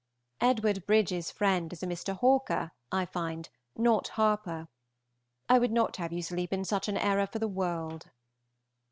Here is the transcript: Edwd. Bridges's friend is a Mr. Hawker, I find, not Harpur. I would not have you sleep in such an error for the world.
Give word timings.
Edwd. 0.41 0.87
Bridges's 0.87 1.29
friend 1.29 1.71
is 1.71 1.83
a 1.83 1.85
Mr. 1.85 2.17
Hawker, 2.17 2.71
I 2.91 3.05
find, 3.05 3.49
not 3.75 4.07
Harpur. 4.07 4.67
I 5.47 5.59
would 5.59 5.71
not 5.71 5.97
have 5.97 6.11
you 6.11 6.23
sleep 6.23 6.51
in 6.51 6.65
such 6.65 6.87
an 6.87 6.97
error 6.97 7.27
for 7.27 7.37
the 7.37 7.47
world. 7.47 8.09